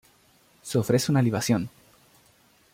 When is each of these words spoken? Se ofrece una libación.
Se 0.63 0.79
ofrece 0.79 1.11
una 1.11 1.21
libación. 1.21 1.69